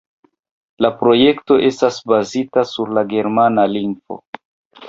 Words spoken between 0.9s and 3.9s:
projekto estas bazita sur la germana